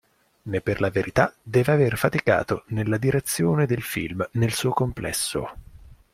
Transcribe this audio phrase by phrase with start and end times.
[0.51, 5.47] Né per la verità deve aver faticato nella direzione del film nel suo complesso.